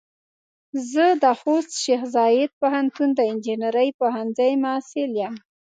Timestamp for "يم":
5.21-5.35